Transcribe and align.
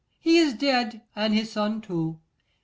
He 0.19 0.39
is 0.39 0.55
dead, 0.55 1.03
and 1.15 1.31
his 1.35 1.51
son 1.51 1.79
too. 1.79 2.17